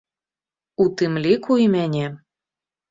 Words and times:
У 0.85 0.89
тым 1.03 1.13
ліку 1.27 1.59
і 1.67 1.69
мяне. 1.77 2.05